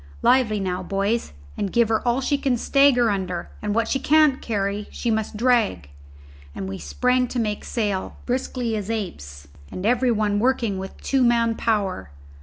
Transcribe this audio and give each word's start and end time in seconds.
Lively 0.23 0.59
now, 0.59 0.81
boys, 0.81 1.31
and 1.55 1.71
give 1.71 1.89
her 1.89 2.01
all 2.07 2.21
she 2.21 2.35
can 2.35 2.57
stagger 2.57 3.11
under; 3.11 3.51
and 3.61 3.75
what 3.75 3.87
she 3.87 3.99
can't 3.99 4.41
carry 4.41 4.87
she 4.89 5.11
must 5.11 5.37
drag." 5.37 5.91
And 6.55 6.67
we 6.67 6.79
sprang 6.79 7.27
to 7.27 7.37
make 7.39 7.63
sail, 7.63 8.17
briskly 8.25 8.75
as 8.75 8.89
apes, 8.89 9.47
and 9.71 9.85
every 9.85 10.09
one 10.09 10.39
working 10.39 10.79
with 10.79 10.97
two 11.03 11.21
man 11.21 11.53
power. 11.53 12.09